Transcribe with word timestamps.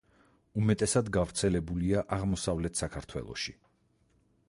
უმეტესად 0.61 1.11
გავრცელებულია 1.17 2.03
აღმოსავლეთ 2.19 2.85
საქართველოში. 2.85 3.59